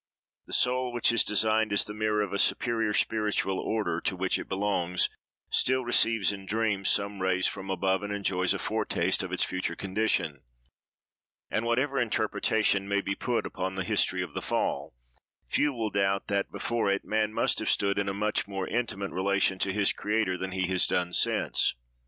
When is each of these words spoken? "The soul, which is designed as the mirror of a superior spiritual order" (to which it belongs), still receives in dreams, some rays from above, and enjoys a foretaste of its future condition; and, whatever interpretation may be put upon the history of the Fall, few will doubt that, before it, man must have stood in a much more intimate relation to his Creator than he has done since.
"The 0.47 0.53
soul, 0.53 0.91
which 0.91 1.11
is 1.11 1.23
designed 1.23 1.71
as 1.71 1.85
the 1.85 1.93
mirror 1.93 2.23
of 2.23 2.33
a 2.33 2.39
superior 2.39 2.91
spiritual 2.91 3.59
order" 3.59 4.01
(to 4.01 4.15
which 4.15 4.39
it 4.39 4.49
belongs), 4.49 5.11
still 5.51 5.85
receives 5.85 6.31
in 6.31 6.47
dreams, 6.47 6.89
some 6.89 7.21
rays 7.21 7.45
from 7.45 7.69
above, 7.69 8.01
and 8.01 8.11
enjoys 8.11 8.51
a 8.55 8.57
foretaste 8.57 9.21
of 9.21 9.31
its 9.31 9.43
future 9.43 9.75
condition; 9.75 10.41
and, 11.51 11.65
whatever 11.67 11.99
interpretation 12.01 12.87
may 12.87 13.01
be 13.01 13.13
put 13.13 13.45
upon 13.45 13.75
the 13.75 13.83
history 13.83 14.23
of 14.23 14.33
the 14.33 14.41
Fall, 14.41 14.95
few 15.47 15.71
will 15.71 15.91
doubt 15.91 16.25
that, 16.29 16.51
before 16.51 16.89
it, 16.89 17.05
man 17.05 17.31
must 17.31 17.59
have 17.59 17.69
stood 17.69 17.99
in 17.99 18.09
a 18.09 18.11
much 18.11 18.47
more 18.47 18.67
intimate 18.67 19.11
relation 19.11 19.59
to 19.59 19.71
his 19.71 19.93
Creator 19.93 20.35
than 20.35 20.49
he 20.51 20.67
has 20.67 20.87
done 20.87 21.13
since. 21.13 21.75